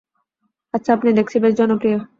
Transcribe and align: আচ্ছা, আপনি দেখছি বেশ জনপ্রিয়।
আচ্ছা, 0.73 0.91
আপনি 0.93 1.09
দেখছি 1.13 1.37
বেশ 1.39 1.53
জনপ্রিয়। 1.55 1.97